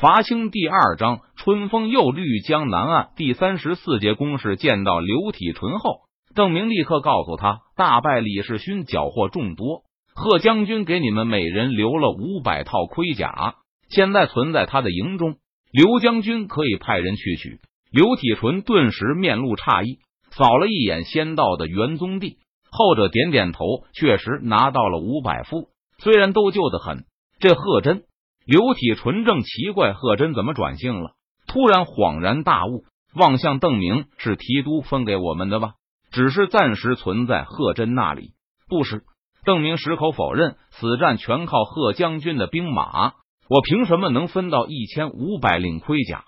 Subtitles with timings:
[0.00, 4.54] 伐清第二章，春风又绿江南岸第三十四节攻势。
[4.54, 6.02] 见到刘体纯后，
[6.36, 9.82] 邓明立刻告诉他：大败李世勋，缴获众多。
[10.14, 13.56] 贺将军给你们每人留了五百套盔甲，
[13.88, 15.34] 现在存在他的营中。
[15.72, 17.58] 刘将军可以派人去取。
[17.90, 19.98] 刘体纯顿时面露诧异，
[20.30, 22.36] 扫了一眼先到的元宗帝，
[22.70, 27.04] 后者点点头，确实拿到了五百副，虽然都旧的很。
[27.40, 28.04] 这贺真。
[28.48, 31.10] 刘体纯正奇怪贺真怎么转性了，
[31.46, 32.84] 突然恍然大悟，
[33.14, 35.72] 望向邓明：“是提督分给我们的吧？
[36.10, 38.30] 只是暂时存在贺真那里。”
[38.66, 39.02] 不是，
[39.44, 43.12] 邓明矢口否认：“此战全靠贺将军的兵马，
[43.50, 46.24] 我凭什么能分到一千五百领盔甲？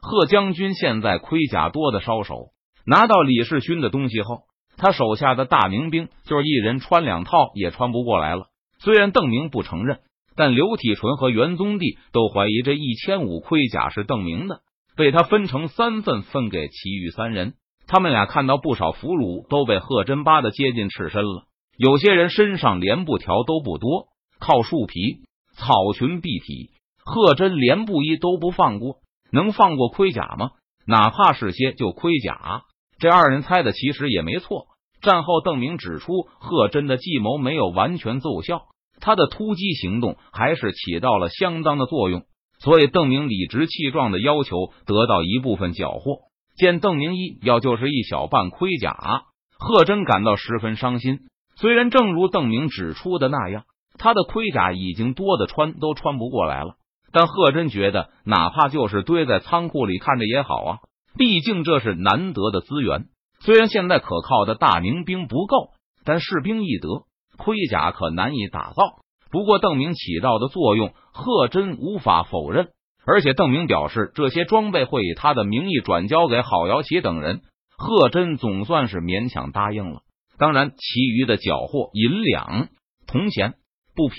[0.00, 2.50] 贺将军现在盔甲多的烧手，
[2.86, 4.42] 拿到李世勋的东西后，
[4.76, 8.46] 他手下的大明兵就是一人穿两套也穿不过来了。”
[8.78, 9.98] 虽然邓明不承认。
[10.36, 14.60] 但刘体纯和元宗帝都怀疑这一千五盔甲是邓明的，
[14.96, 17.54] 被他分成三份分给其余三人。
[17.86, 21.44] 他们俩看到不少俘虏都被贺真扒的接近赤身了，
[21.78, 25.22] 有些人身上连布条都不多，靠树皮、
[25.56, 26.70] 草裙蔽体。
[27.04, 28.96] 贺真连布衣都不放过，
[29.30, 30.50] 能放过盔甲吗？
[30.86, 32.62] 哪怕是些旧盔甲，
[32.98, 34.66] 这二人猜的其实也没错。
[35.00, 38.66] 战后，邓明指出，贺真的计谋没有完全奏效。
[39.00, 42.24] 他的突击行动还是起到了相当的作用，
[42.58, 46.20] 所以邓明理直气壮的要求得到一部分缴获。
[46.56, 49.24] 见邓明一要就是一小半盔甲，
[49.58, 51.20] 贺真感到十分伤心。
[51.56, 53.64] 虽然正如邓明指出的那样，
[53.98, 56.76] 他的盔甲已经多的穿都穿不过来了，
[57.12, 60.78] 但贺真觉得哪怕就是堆在仓库里看着也好啊，
[61.16, 63.06] 毕竟这是难得的资源。
[63.40, 65.70] 虽然现在可靠的大明兵不够，
[66.04, 66.88] 但士兵易得。
[67.36, 69.00] 盔甲可难以打造，
[69.30, 72.68] 不过邓明起到的作用，贺真无法否认。
[73.06, 77.42] 而且邓明表示，这些装备会以他的名义转交给郝瑶琪等人。
[77.78, 80.00] 贺真总算是勉强答应了。
[80.38, 82.68] 当然，其余的缴获银两、
[83.06, 83.54] 铜钱、
[83.94, 84.14] 布匹、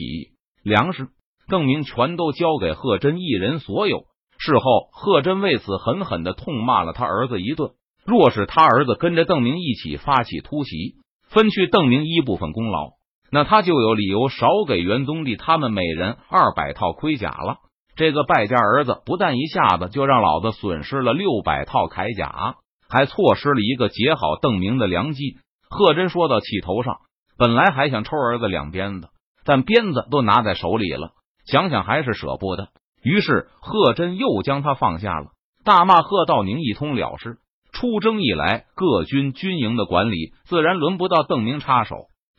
[0.63, 1.09] 粮食，
[1.49, 4.05] 邓明全都交给贺真一人所有。
[4.37, 7.71] 事后，贺真为此狠狠的痛骂了他儿子一顿。
[8.05, 10.95] 若是他儿子跟着邓明一起发起突袭，
[11.27, 12.91] 分去邓明一部分功劳。
[13.31, 17.57] 那他就有理由少给元宗帝他们每人二百套盔甲了。
[17.95, 22.55] 这个败家儿子不但一下子就让老子损失了六百套铠甲，
[22.87, 25.37] 还错失了一个结好邓明的良机。
[25.69, 26.97] 贺真说到气头上，
[27.37, 29.09] 本来还想抽儿子两鞭子，
[29.43, 31.11] 但鞭子都拿在手里了，
[31.45, 32.69] 想想还是舍不得。
[33.03, 35.31] 于是贺真又将他放下了，
[35.63, 37.37] 大骂贺道宁一通了事。
[37.73, 41.95] 出征以来，各军军营的管理自然轮不到邓明插手。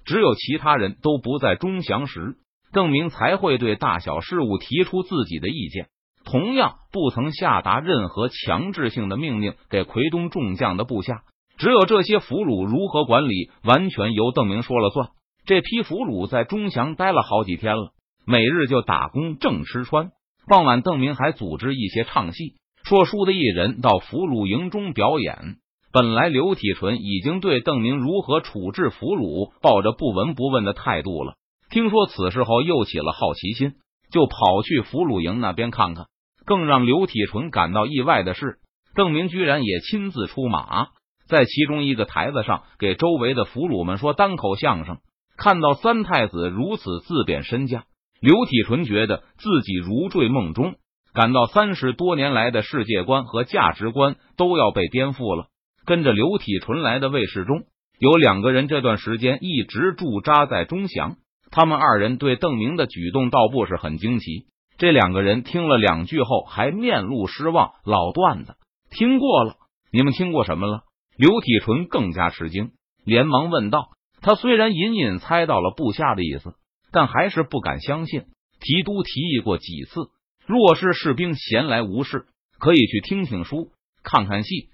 [0.08, 2.38] 只有其他人都不在钟祥时，
[2.72, 5.88] 邓明才会对大小事务提出自己的意见。
[6.24, 11.24] 同样，不曾下达任何强制性的命令给奎东众将的部下。
[11.58, 15.08] 只有这些俘虏如何管理，完全由邓明说了算。
[15.44, 17.90] 这批俘虏在钟祥待了好几天了，
[18.26, 20.08] 每日就打工挣吃穿。
[20.46, 25.56] 傍晚，邓明还组织一些唱戏、说书的艺人到俘虏营中表演。
[25.91, 31.34] 本来刘体纯已经对邓明如何处置俘虏抱着不闻不问的态度了，
[31.71, 33.72] 听说此事后又起了好奇心，
[34.10, 36.06] 就跑去俘虏营那边看看。
[36.44, 38.59] 更让刘体纯感到意外的是，
[38.94, 40.88] 邓明居然也亲自出马，
[41.26, 44.99] 在其中一个台子上给周围的俘虏们说单口相声。
[45.37, 47.84] 看到三太子如此自贬身价，
[48.20, 50.75] 刘体纯觉得自己如坠梦中，
[51.15, 55.47] 感到三十多年来的世界观和价值观都要被颠覆了。
[55.88, 57.62] 跟着刘体纯来的卫士中
[57.99, 61.16] 有两个人，这段时间一直驻扎在钟祥。
[61.50, 64.44] 他们二人对邓明的举动倒不是很惊奇。
[64.76, 67.72] 这两个人听了两句后，还面露失望。
[67.87, 68.56] 老段子
[68.91, 69.54] 听过了，
[69.91, 70.82] 你们听过什么了？
[71.16, 72.72] 刘体纯更加吃惊，
[73.03, 73.88] 连忙问道。
[74.20, 76.53] 他虽然隐隐猜到了部下的意思，
[76.93, 78.25] 但还是不敢相信。
[78.60, 80.10] 提督提议过几次，
[80.47, 82.26] 若是士兵闲来无事，
[82.58, 83.70] 可以去听听书，
[84.02, 84.69] 看看戏。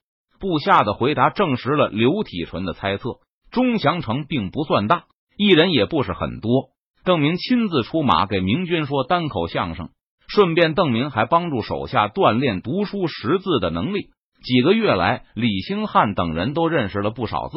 [0.45, 3.21] 部下的回答证实了刘体纯的猜测。
[3.51, 5.05] 钟祥城并不算大，
[5.39, 6.69] 艺人也不是很多。
[7.03, 9.89] 邓明亲自出马给明军说单口相声，
[10.29, 14.09] 顺便邓明还帮助手下锻炼读书识字的能力。
[14.43, 17.57] 几个月来，李兴汉等人都认识了不少字。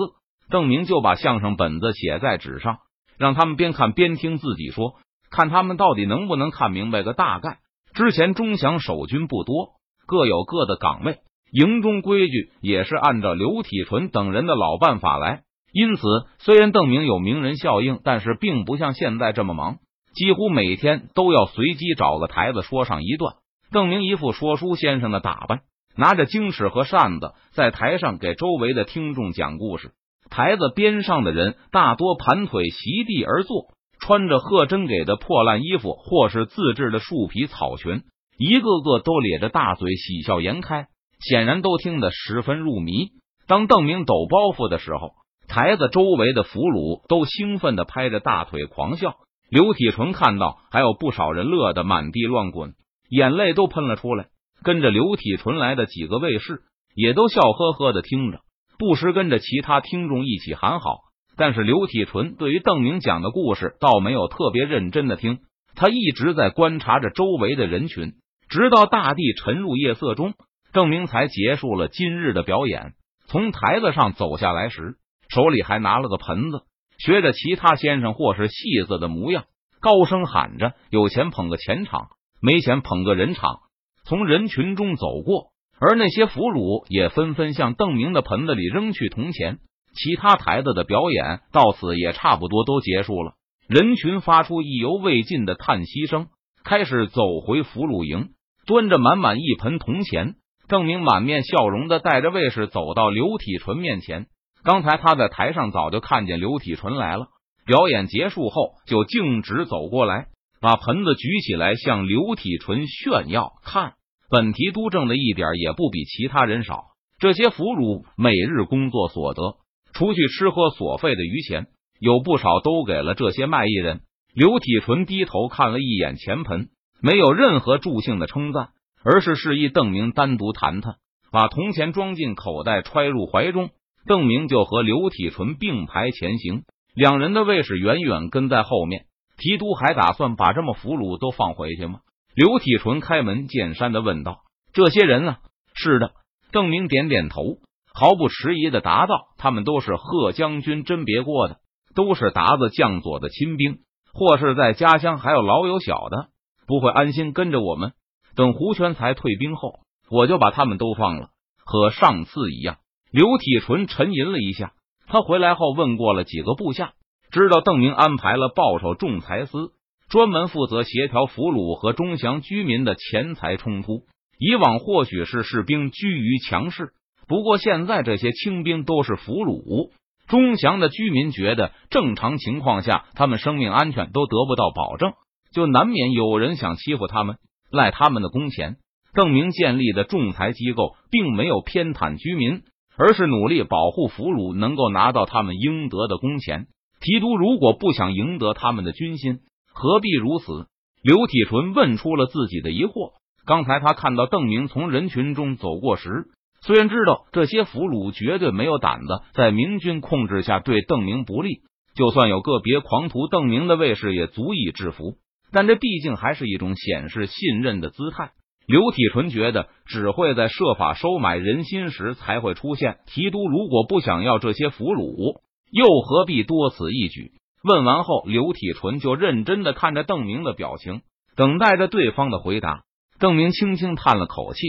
[0.49, 2.77] 邓明就把相声本子写在纸上，
[3.17, 4.93] 让他们边看边听自己说，
[5.29, 7.57] 看他们到底能不能看明白个大概。
[7.93, 9.71] 之前钟祥守军不多，
[10.05, 11.17] 各有各的岗位。
[11.51, 16.01] 营中规矩也是按照刘体纯等人的老办法来，因此
[16.39, 19.77] 虽然邓明有名人效应，但是并不像现在这么忙，
[20.13, 23.35] 几乎每天都要随机找个台子说上一段。
[23.71, 25.61] 邓明一副说书先生的打扮，
[25.97, 29.91] 拿着经尺和扇子，在台上给周围的听众讲故事。
[30.29, 33.67] 台子边上的人大多盘腿席地而坐，
[33.99, 38.03] 穿着贺真给的破烂衣服，或是自制的树皮草裙，
[38.37, 40.87] 一个个都咧着大嘴，喜笑颜开，
[41.19, 43.09] 显然都听得十分入迷。
[43.47, 45.11] 当邓明抖包袱的时候，
[45.47, 49.15] 台子周围的俘虏都兴奋的拍着大腿狂笑。
[49.49, 52.73] 刘体纯看到还有不少人乐得满地乱滚，
[53.09, 54.27] 眼泪都喷了出来。
[54.63, 56.63] 跟着刘体纯来的几个卫士
[56.95, 58.39] 也都笑呵呵的听着。
[58.77, 60.97] 不时跟着其他听众一起喊好，
[61.37, 65.39] 但是刘体纯对于邓明讲的故事倒没有特别认真的听，
[65.75, 68.13] 他一直在观察着周围的人群，
[68.49, 70.33] 直到大地沉入夜色中，
[70.77, 72.93] 邓明才结束了今日的表演。
[73.25, 74.97] 从台子上走下来时，
[75.27, 76.65] 手里还拿了个盆子，
[76.99, 79.45] 学着其他先生或是戏子的模样，
[79.81, 82.09] 高声喊着：“有钱捧个钱场，
[82.43, 83.61] 没钱捧个人场。”
[84.05, 85.47] 从人群中走过。
[85.79, 89.57] 而那些俘虏也纷纷向邓明的盆子里扔去铜钱，
[89.95, 93.33] 其他台子的表演到此也差不多都结束了。
[93.67, 96.27] 人群发出意犹未尽的叹息声，
[96.63, 98.29] 开始走回俘虏营，
[98.67, 100.35] 端着满满一盆铜钱。
[100.67, 104.27] 郑明满面笑容的带着卫士走到刘体纯面前。
[104.63, 107.27] 刚才他在台上早就看见刘体纯来了，
[107.65, 110.27] 表演结束后就径直走过来，
[110.59, 113.93] 把盆子举起来向刘体纯炫耀看。
[114.29, 116.83] 本提督挣的一点也不比其他人少。
[117.17, 119.55] 这些俘虏每日工作所得，
[119.93, 121.67] 除去吃喝所费的余钱，
[121.99, 124.01] 有不少都给了这些卖艺人。
[124.33, 126.67] 刘体纯低头看了一眼钱盆，
[127.01, 128.69] 没有任何助兴的称赞，
[129.09, 130.95] 而是示意邓明单独谈谈，
[131.31, 133.69] 把铜钱装进口袋，揣入怀中。
[134.05, 136.63] 邓明就和刘体纯并排前行，
[136.93, 139.05] 两人的卫士远远跟在后面。
[139.37, 141.99] 提督还打算把这么俘虏都放回去吗？
[142.35, 144.39] 刘体纯开门见山的问道
[144.73, 145.37] ：“这些人呢
[145.73, 146.11] ？”“是的。”
[146.51, 147.59] 邓明点点头，
[147.93, 151.59] 毫不迟疑的答道：“他们都是贺将军甄别过的，
[151.95, 153.77] 都是达子将佐的亲兵，
[154.11, 156.27] 或是在家乡还有老有小的，
[156.67, 157.93] 不会安心跟着我们。
[158.37, 159.79] 等胡全才退兵后，
[160.09, 161.31] 我就把他们都放了，
[161.65, 162.77] 和上次一样。”
[163.11, 164.73] 刘体纯沉吟了一下，
[165.07, 166.93] 他回来后问过了几个部下，
[167.31, 169.71] 知道邓明安排了报酬仲裁司。
[170.09, 174.03] 专门负责协调俘虏和中祥居民的钱财冲突。
[174.39, 176.91] 以往或许是士兵居于强势，
[177.27, 179.91] 不过现在这些清兵都是俘虏，
[180.27, 185.13] 中祥的居民觉得正常情况下他们生命安全都得不到保证，
[185.51, 187.37] 就难免有人想欺负他们，
[187.71, 188.77] 赖他们的工钱。
[189.13, 192.61] 邓明建立的仲裁机构并没有偏袒居民，
[192.97, 196.67] 而是努力保护俘虏能够拿到他们应得的工钱。
[196.99, 199.39] 提督如果不想赢得他们的军心。
[199.73, 200.67] 何必如此？
[201.03, 203.11] 刘体纯问出了自己的疑惑。
[203.45, 206.25] 刚才他看到邓明从人群中走过时，
[206.61, 211.61] 虽然知道这些俘虏绝对没有胆子在明军控制下对邓明不利，
[211.95, 215.17] 就算有个别狂徒邓明的卫士也足以制服，
[215.51, 218.31] 但这毕竟还是一种显示信任的姿态。
[218.65, 222.97] 刘体纯觉得只会在设法收买人心时才会出现。
[223.05, 225.39] 提督如果不想要这些俘虏，
[225.71, 227.31] 又何必多此一举？
[227.63, 231.01] 问完后，刘体纯就认真的看着邓明的表情，
[231.35, 232.81] 等待着对方的回答。
[233.19, 234.59] 邓明轻轻叹了口气，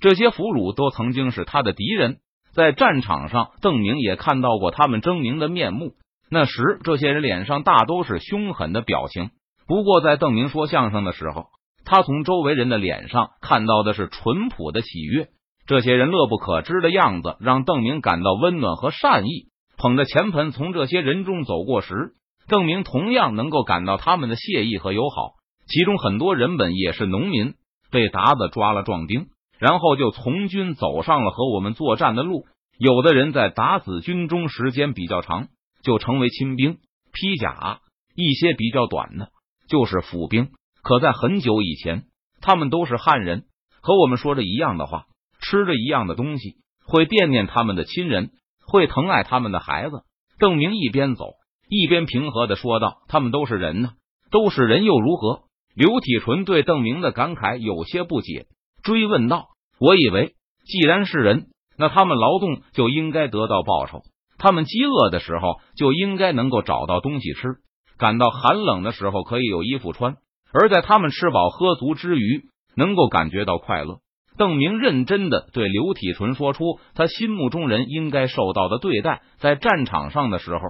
[0.00, 2.18] 这些俘虏都曾经是他的敌人，
[2.52, 5.94] 在战场上，邓明也看到过他们狰狞的面目。
[6.30, 9.30] 那时，这些人脸上大都是凶狠的表情。
[9.68, 11.48] 不过，在邓明说相声的时候，
[11.84, 15.28] 他从周围人的脸上看到的是淳朴的喜悦。
[15.66, 19.48] 这些人乐不可支的样子，让邓明感到温暖和善意。
[19.76, 22.14] 捧着钱盆从这些人中走过时，
[22.48, 25.34] 邓明同样能够感到他们的谢意和友好，
[25.68, 27.52] 其中很多人本也是农民，
[27.90, 29.26] 被达子抓了壮丁，
[29.58, 32.46] 然后就从军走上了和我们作战的路。
[32.78, 35.48] 有的人在达子军中时间比较长，
[35.82, 36.78] 就成为亲兵
[37.12, 37.80] 披甲；
[38.16, 39.28] 一些比较短的，
[39.68, 40.50] 就是府兵。
[40.82, 42.04] 可在很久以前，
[42.40, 43.44] 他们都是汉人，
[43.80, 45.04] 和我们说着一样的话，
[45.40, 46.56] 吃着一样的东西，
[46.86, 48.30] 会惦念他们的亲人，
[48.66, 50.02] 会疼爱他们的孩子。
[50.38, 51.34] 邓明一边走。
[51.70, 53.90] 一边平和的说道：“他们都是人呢，
[54.30, 55.42] 都是人又如何？”
[55.76, 58.46] 刘体纯对邓明的感慨有些不解，
[58.82, 59.48] 追问道
[59.78, 60.34] ：“我以为
[60.64, 64.00] 既然是人，那他们劳动就应该得到报酬，
[64.38, 67.56] 他们饥饿的时候就应该能够找到东西吃，
[67.98, 70.16] 感到寒冷的时候可以有衣服穿，
[70.52, 72.44] 而在他们吃饱喝足之余，
[72.76, 73.98] 能够感觉到快乐。”
[74.38, 80.60] 邓明认真的对刘体纯说出他心目中人应该受到的对待，在战场上的时候。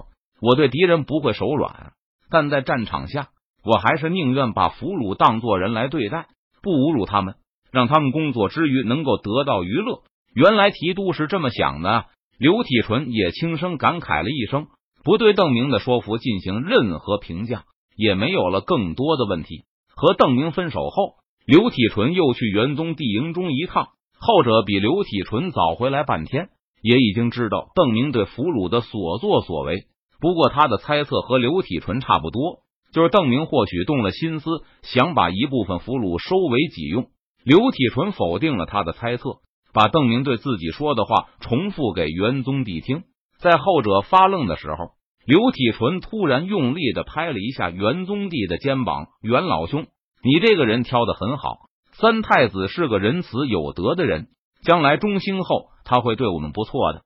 [0.40, 1.92] 我对敌人不会手软，
[2.30, 3.28] 但在战场下，
[3.64, 6.28] 我还是宁愿把俘虏当作人来对待，
[6.62, 7.35] 不侮辱他们。
[7.70, 10.02] 让他们工作之余能够得到娱乐。
[10.35, 12.06] 原来提督是这么想的。
[12.38, 14.68] 刘体纯也轻声感慨了一声，
[15.09, 17.65] 不对邓明的说服进行任何评价，
[17.97, 19.65] 也没有了更多的问题。
[19.97, 21.15] 和邓明分手后，
[21.47, 23.87] 刘体纯又去元宗帝营中一趟，
[24.21, 26.50] 后者比刘体纯早回来半天，
[26.83, 29.85] 也已经知道邓明对俘虏的所作所为。
[30.21, 32.59] 不过他的猜测和刘体纯差不多，
[32.93, 37.07] 就是邓明或许动了心思，想把一部分俘虏收为己用。
[37.43, 39.37] 刘体纯否定了他的猜测。
[39.73, 43.05] 把邓明对自己说的话重复给元宗帝听，
[43.38, 44.98] 在后者发愣的时候，
[45.28, 49.85] 刘体纯突然用力的拍了一下元宗帝的肩膀：“元老兄，
[50.25, 51.58] 你这个人挑的很好。
[51.92, 54.28] 三太子是个仁慈有德的人，
[54.62, 57.02] 将来中兴后他会对我们不错的。”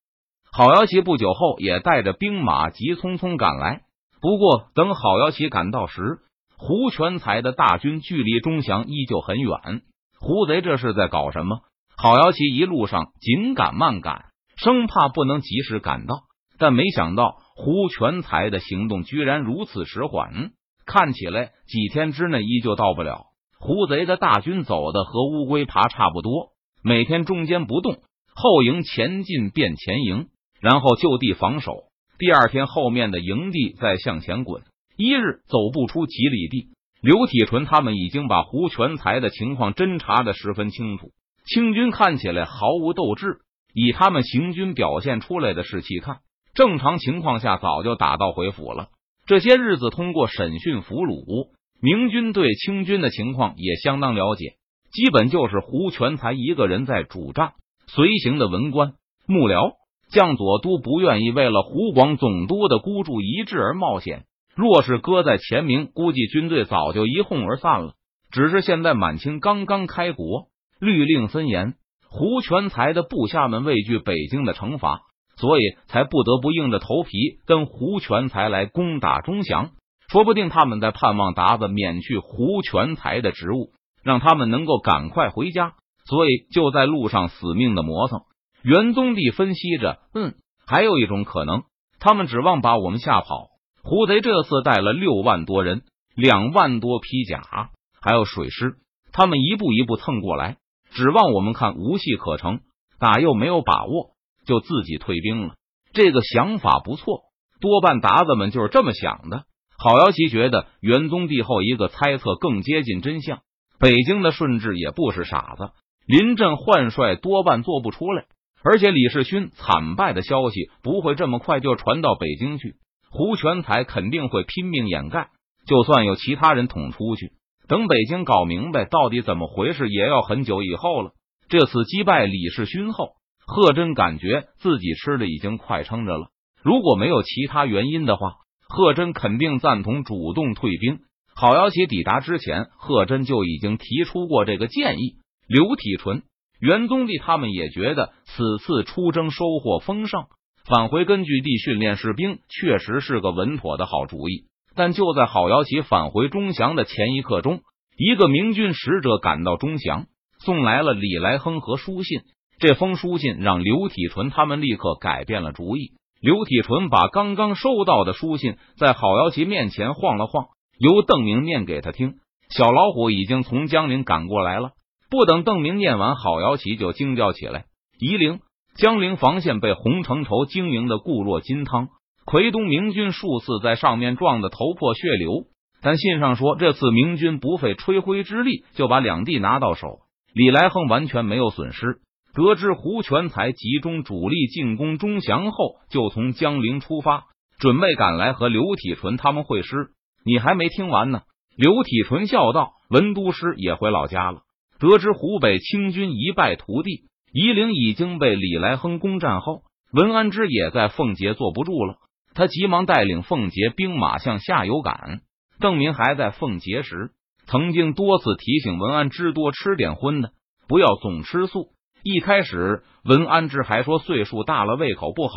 [0.56, 3.80] 郝瑶琪不久后也带着兵马急匆匆赶来。
[4.20, 6.18] 不过，等郝瑶琪赶到时，
[6.56, 9.82] 胡全才的大军距离钟祥依旧很远。
[10.20, 11.58] 胡贼这是在搞什么？
[11.96, 16.20] 郝瑶琪一路上紧赶慢赶，生怕不能及时赶到，
[16.56, 20.50] 但没想到胡全才的行动居然如此迟缓，
[20.86, 23.26] 看起来几天之内依旧到不了。
[23.58, 26.48] 胡贼的大军走的和乌龟爬差不多，
[26.82, 27.98] 每天中间不动，
[28.34, 30.26] 后营前进变前营，
[30.60, 31.84] 然后就地防守。
[32.18, 34.62] 第二天后面的营地再向前滚，
[34.96, 36.68] 一日走不出几里地。
[37.00, 41.10] 刘体纯他们已经把胡全才的情况侦查的十分清楚。
[41.44, 43.38] 清军看起来毫无斗志，
[43.74, 46.18] 以他们行军表现出来的士气看，
[46.54, 48.88] 正常情况下早就打道回府了。
[49.26, 51.48] 这些日子通过审讯俘虏，
[51.80, 54.54] 明军对清军的情况也相当了解，
[54.92, 57.52] 基本就是胡全才一个人在主战，
[57.86, 58.92] 随行的文官、
[59.26, 59.72] 幕僚、
[60.10, 64.24] 将佐都不愿意为了湖广总督的孤注一掷而冒险。
[64.54, 67.94] 若是搁在前明，估计军队早就一哄而散了。
[68.30, 70.48] 只是现在满清刚刚开国。
[70.80, 71.74] 律令森严，
[72.08, 75.02] 胡全才的部下们畏惧北京的惩罚，
[75.36, 79.70] 所以才不得不硬着头皮跟胡全才来攻打钟祥。
[80.08, 83.70] 说不定他们在盼望达子免去胡全才的职务，
[84.02, 85.74] 让他们能够赶快回家，
[86.04, 88.20] 所以就在路上死命的磨蹭。
[88.62, 90.34] 元宗帝分析着，嗯，
[90.66, 91.62] 还有一种可能，
[91.98, 93.48] 他们指望把我们吓跑。
[93.82, 95.82] 胡贼这次带了六万多人，
[96.14, 97.70] 两万多披甲，
[98.00, 98.76] 还有水师，
[99.12, 100.58] 他们一步一步蹭过来。
[100.90, 102.60] 指望我们看无戏可成，
[102.98, 104.11] 打又没有把握，
[104.46, 105.54] 就自己退兵了。
[105.92, 107.22] 这个想法不错，
[107.60, 109.44] 多半达子们就是这么想的。
[109.78, 113.40] 郝瑶琪觉得元宗帝后一个猜测更接近真相。
[113.80, 115.70] 北京的顺治也不是傻子，
[116.06, 118.26] 临阵换帅多半做不出来，
[118.62, 122.76] 而且李世勋惨败的消息不会这么快就传到北京去。
[123.10, 125.30] 胡全才肯定会拼命掩盖，
[125.66, 127.32] 就算有其他人捅出去。
[127.68, 131.10] 等北京搞明白到底怎么回事，也要很久以后了。
[131.48, 136.28] 这次击败李世勋后，贺真感觉自己吃的已经快撑着了。
[136.62, 138.34] 如果没有其他原因的话，
[138.68, 141.00] 贺真肯定赞同主动退兵。
[141.34, 145.16] 郝瑶琪抵达之前，贺真就已经提出过这个建议。
[145.48, 146.22] 刘体纯、
[146.60, 150.26] 袁宗帝他们也觉得此次出征收获丰盛，
[150.64, 154.44] 返回根据地训练士兵确实是个稳妥的好主意。
[154.74, 157.60] 但就在郝瑶琪返回钟祥的前一刻钟，
[157.96, 160.06] 一个明军使者赶到钟祥，
[160.38, 162.20] 送来了李来亨和书信。
[162.62, 165.94] 这封书信让刘体纯他们立刻改变了主意。
[166.20, 170.44] 刘体纯把刚刚收到的书信在郝瑶琪面前晃了晃，
[170.78, 172.14] 由邓明念给他听。
[172.50, 174.70] 小老虎已经从江陵赶过来了。
[175.10, 177.64] 不等邓明念完，郝瑶琪就惊叫起来
[177.98, 178.38] ：“夷陵、
[178.76, 181.88] 江陵防线被洪承畴经营的固若金汤。”
[182.24, 185.46] 奎东明军数次在上面撞得头破血流，
[185.82, 189.98] 但信上说这次明军不费吹灰之力就把两地拿到手，
[190.32, 191.98] 李来亨完全没有损失。
[192.34, 197.24] 得知胡全才集中主力进攻钟祥后，就从江陵出发，
[197.58, 199.88] 准备赶来和刘体纯他们会师。
[200.24, 201.22] 你还没听完呢！
[201.56, 204.40] 刘体纯笑道：“文都师也回老家了。
[204.78, 209.62] 得知湖北清军一败涂地，夷陵已经被李来亨攻占后，
[209.92, 211.96] 文安之也在奉节坐不住了。”
[212.34, 215.20] 他急忙带领凤节兵马向下游赶。
[215.60, 217.10] 邓明还在凤节时，
[217.44, 220.30] 曾经多次提醒文安之多吃点荤的，
[220.66, 221.68] 不要总吃素。
[222.02, 225.34] 一开始，文安之还说岁数大了胃口不好，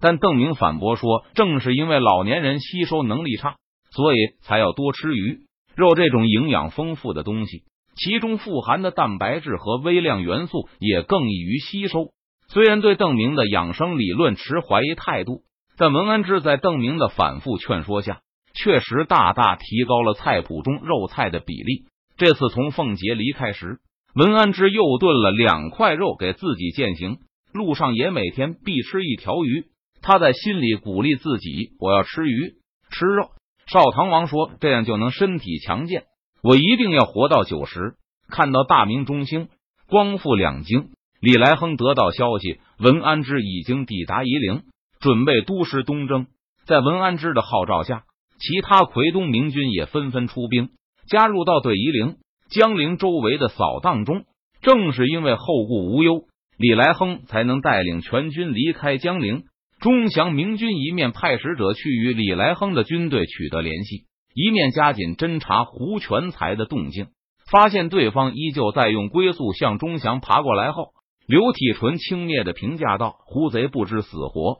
[0.00, 3.56] 但邓明反驳说，正是因为老年人吸收能力差，
[3.90, 7.64] 所以才要多吃鱼肉这种营养丰富的东西，
[7.96, 12.10] 其中富含的蛋白质和微量元素也更易于吸收。
[12.48, 15.42] 虽然对邓明的养生理论持怀疑态度。
[15.82, 18.20] 但文安之在邓明的反复劝说下，
[18.52, 21.86] 确实大大提高了菜谱中肉菜的比例。
[22.18, 23.78] 这次从凤节离开时，
[24.14, 27.18] 文安之又炖了两块肉给自己践行，
[27.52, 29.66] 路上也每天必吃一条鱼。
[30.02, 32.54] 他在心里鼓励自己：“我要吃鱼，
[32.90, 33.28] 吃肉。”
[33.70, 36.04] 少唐王说：“这样就能身体强健，
[36.42, 37.94] 我一定要活到九十。”
[38.28, 39.48] 看到大明中兴，
[39.88, 40.90] 光复两京，
[41.20, 44.62] 李来亨得到消息，文安之已经抵达夷陵，
[45.00, 46.26] 准备督师东征。
[46.64, 48.04] 在文安之的号召下，
[48.38, 50.70] 其他奎东明军也纷纷出兵，
[51.08, 52.16] 加入到对夷陵、
[52.50, 54.24] 江陵周围的扫荡中。
[54.60, 56.24] 正是因为后顾无忧，
[56.58, 59.44] 李来亨才能带领全军离开江陵。
[59.80, 64.04] 钟祥明军一面派使者去与李来亨的军队取得联系，
[64.34, 67.06] 一面加紧侦查胡全才的动静。
[67.50, 70.88] 发现对方依旧在用龟速向钟祥爬过来后，
[71.26, 74.58] 刘体纯轻蔑的评价道：“胡贼不知死活。”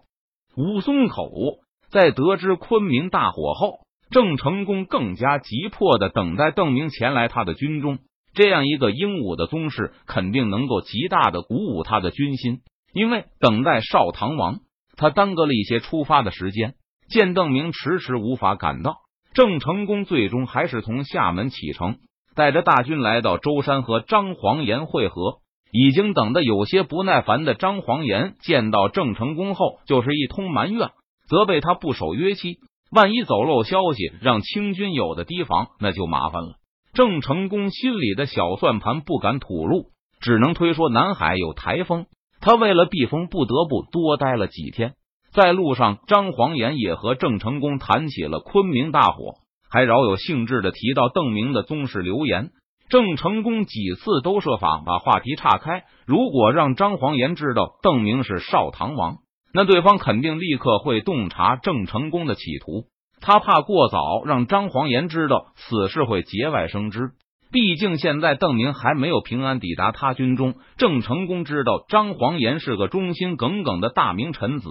[0.56, 1.30] 吴松口
[1.90, 3.80] 在得知昆明大火后，
[4.10, 7.98] 郑成功更加急迫的等待邓明前来他的军中。
[8.32, 12.60] 这样一个英武的宗室，肯定能够极大的鼓舞他的军心，
[12.92, 14.60] 因为等待少唐王。
[14.96, 16.74] 他耽搁了一些出发的时间，
[17.08, 18.96] 见邓明迟迟无法赶到，
[19.32, 21.98] 郑成功最终还是从厦门启程，
[22.34, 25.38] 带着大军来到舟山和张黄岩会合。
[25.72, 30.90] 已经等得有些不耐烦的张黄岩见到郑成功后，就是一通埋怨，
[31.28, 32.58] 责备他不守约期，
[32.90, 36.54] 万一走漏消息，让清军有的提防，那就麻烦了。
[36.92, 42.06] 郑成功心里的小算盘不敢吐露，只能推说南海有台风。
[42.40, 44.94] 他为了避风，不得不多待了几天。
[45.32, 49.34] 在路上，张黄岩也和郑成功谈起了昆明大火，
[49.70, 52.50] 还饶有兴致的提到邓明的宗室流言。
[52.88, 55.84] 郑成功几次都设法把话题岔开。
[56.06, 59.18] 如果让张黄岩知道邓明是少唐王，
[59.52, 62.86] 那对方肯定立刻会洞察郑成功的企图。
[63.20, 67.10] 他怕过早让张黄岩知道此事会节外生枝。
[67.52, 70.54] 毕竟现在邓明还没有平安抵达他军中。
[70.76, 74.70] 郑成功知道张黄岩是个忠心耿耿的大明臣子，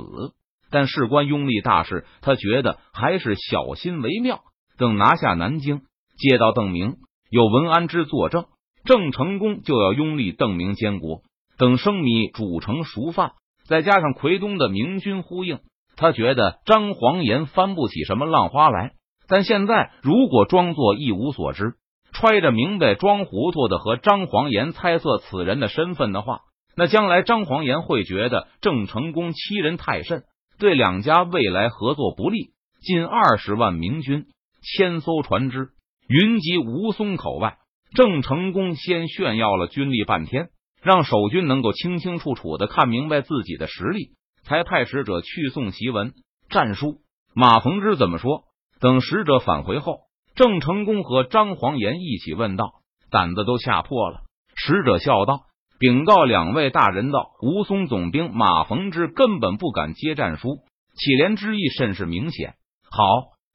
[0.71, 4.39] 但事关拥立大事，他觉得还是小心为妙。
[4.77, 5.81] 等拿下南京，
[6.17, 6.95] 接到邓明，
[7.29, 8.45] 有文安之作证，
[8.85, 11.21] 郑成功就要拥立邓明监国。
[11.57, 13.33] 等生米煮成熟饭，
[13.69, 15.59] 再加上奎东的明军呼应，
[15.95, 18.91] 他觉得张黄岩翻不起什么浪花来。
[19.27, 21.75] 但现在如果装作一无所知。
[22.11, 26.39] 揣着明白装糊涂的和张黄岩猜测此人的身份的话，
[26.75, 30.23] 那将来张黄岩会觉得郑成功欺人太甚，
[30.57, 32.49] 对两家未来合作不利。
[32.81, 34.25] 近二十万明军，
[34.63, 35.69] 千艘船只
[36.07, 37.57] 云集吴淞口外，
[37.95, 40.49] 郑成功先炫耀了军力半天，
[40.81, 44.11] 让守军能够清清楚楚的看明白自己的实力，
[44.43, 46.13] 才派使者去送檄文
[46.49, 47.01] 战书。
[47.33, 48.43] 马逢之怎么说？
[48.79, 50.01] 等使者返回后。
[50.35, 52.71] 郑成功和张黄岩一起问道
[53.11, 54.21] ：“胆子都吓破了。”
[54.55, 55.41] 使者笑道
[55.79, 60.59] ：“禀告两位大人道，吴淞总兵马逢之根本不敢接战书，
[60.95, 62.53] 乞怜之意甚是明显。
[62.89, 63.03] 好，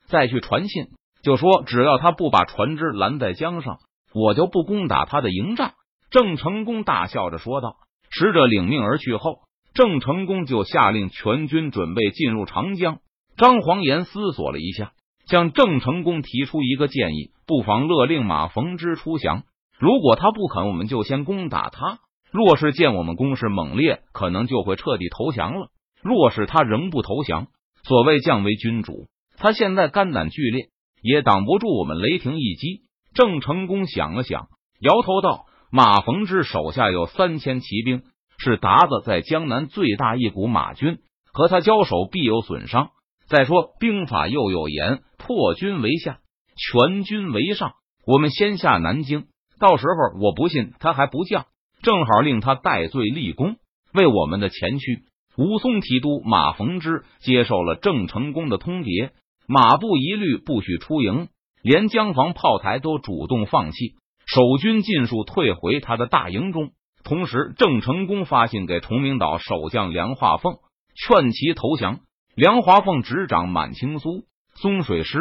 [0.09, 0.89] 再去传信，
[1.23, 3.79] 就说只要他不把船只拦在江上，
[4.13, 5.73] 我就不攻打他的营寨。”
[6.15, 7.75] 郑成功大笑着说道。
[8.09, 9.41] 使者领命而去后，
[9.75, 12.99] 郑成功就下令全军准备进入长江。
[13.37, 14.93] 张黄岩思索了一下。
[15.27, 19.43] 向郑成功提出一个建议，不妨勒令马逢之出降。
[19.79, 21.99] 如果他不肯，我们就先攻打他。
[22.31, 25.69] 若是见我们攻势猛烈，可能就会彻底投降了。
[26.03, 27.49] 若是他仍不投降，
[27.83, 30.69] 所谓将为君主，他现在肝胆俱裂，
[31.03, 32.83] 也挡不住我们雷霆一击。
[33.15, 34.49] 郑成功想了想，
[34.79, 38.05] 摇头道：“马逢之手下有三千骑兵，
[38.39, 40.99] 是鞑子在江南最大一股马军，
[41.33, 42.91] 和他交手必有损伤。
[43.27, 46.19] 再说兵法又有言。”破军为下，
[46.55, 47.73] 全军为上。
[48.07, 49.25] 我们先下南京，
[49.59, 51.47] 到时候我不信他还不降，
[51.83, 53.57] 正好令他戴罪立功，
[53.93, 55.03] 为我们的前驱。
[55.37, 59.11] 武松提督马逢之接受了郑成功的通牒，
[59.49, 61.27] 马步一律不许出营，
[61.65, 63.95] 连江防炮台都主动放弃，
[64.35, 66.71] 守军尽数退回他的大营中。
[67.05, 70.55] 同时，郑成功发信给崇明岛守将梁化凤，
[70.97, 72.01] 劝其投降。
[72.35, 74.25] 梁华凤执掌满清苏。
[74.57, 75.19] 松水师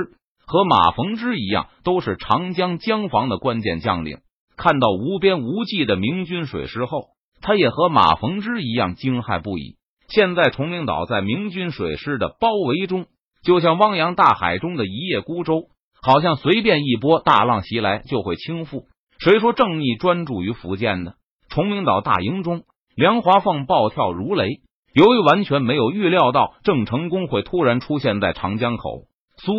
[0.47, 4.17] 和马逢之一样，都是长江江防的关键将领。
[4.58, 9.78] 看到无边无际的明军水师后，他也和马逢之一样惊骇不已。
[10.08, 13.06] 现在崇明岛在明军水师的包围中，
[13.43, 15.65] 就像汪洋大海中的一叶孤舟，
[16.02, 18.86] 好像随便一波大浪袭来就会倾覆。
[19.23, 21.13] 谁说正义专注于福建呢？
[21.47, 24.59] 崇明岛大营中，梁华凤暴跳如雷，
[24.93, 29.03] 由于完全没有预料到郑成功会突然出现在长江口。
[29.38, 29.53] 苏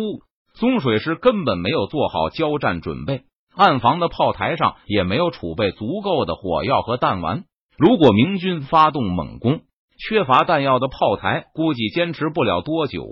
[0.53, 3.23] 松水师根本没有做好交战准备，
[3.55, 7.45] 暗防的炮台上也没有储备足够的火药和弹丸。
[7.75, 9.61] 如果明军发动猛攻，
[9.97, 13.03] 缺乏弹药的炮台估计坚持不了多久。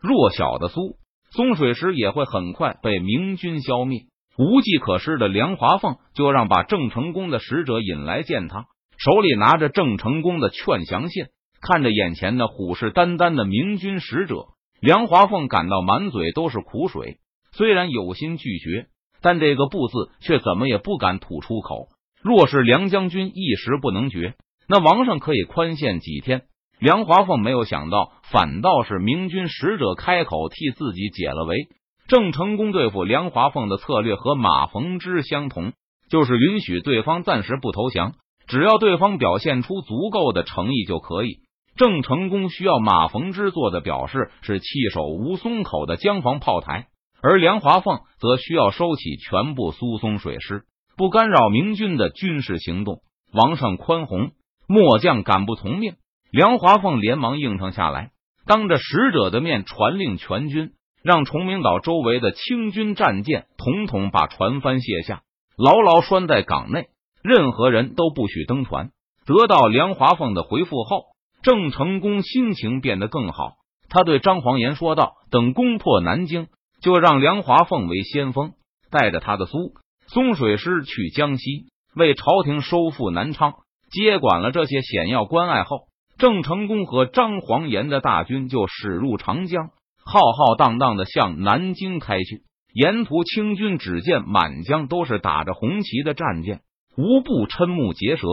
[0.00, 0.94] 弱小的苏
[1.32, 4.02] 松水师也会很快被明军消灭。
[4.38, 11.26] 无计可施的梁华凤就让把郑成功的使者引来见他，手里拿着郑成功的劝降信，
[11.60, 14.46] 看着眼前的虎视眈眈的明军使者，
[14.80, 17.18] 梁华凤感到满嘴都是苦水。
[17.50, 18.86] 虽然有心拒绝，
[19.20, 21.88] 但这个不字却怎么也不敢吐出口。
[22.22, 24.34] 若是梁将军一时不能决，
[24.68, 26.42] 那王上可以宽限几天。
[26.78, 31.56] 梁华凤没有想到，反倒是明军使者开口替自己解了围。
[32.08, 35.74] 郑成功对付梁华凤的策略和马逢之相同，
[36.08, 38.14] 就是允许对方暂时不投降，
[38.46, 41.40] 只要对方表现出足够的诚意就可以。
[41.76, 46.86] 郑成功需要马逢之做的表示是弃守吴淞口的江防炮台，
[47.22, 50.62] 而梁华凤则需要收起全部苏松水师，
[50.96, 53.02] 不干扰明军的军事行动。
[53.34, 54.30] 王上宽宏，
[54.66, 55.96] 末将敢不从命。
[56.30, 58.12] 梁华凤连忙应承下来，
[58.46, 60.70] 当着使者的面传令全军。
[61.02, 65.22] 让崇明岛周围的清军战舰统统把船帆卸下，
[65.56, 66.88] 牢牢拴在港内，
[67.22, 68.90] 任何人都不许登船。
[69.26, 71.04] 得到梁华凤的回复后，
[71.42, 73.52] 郑成功心情变得更好。
[73.88, 76.48] 他对张黄岩说道：“等攻破南京，
[76.82, 78.52] 就让梁华凤为先锋，
[78.90, 79.72] 带着他的苏
[80.08, 83.54] 松水师去江西，为朝廷收复南昌。
[83.90, 89.70] 接管了这些险要关隘后，郑成功和张黄岩的大军就驶入长江。”
[90.10, 92.42] 浩浩荡荡的向南京开去，
[92.72, 96.62] 沿途清军只见满江都是打着红旗的战舰，
[96.96, 98.26] 无不瞠目结舌。